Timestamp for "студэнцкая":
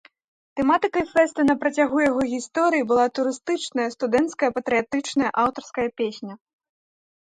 3.99-4.49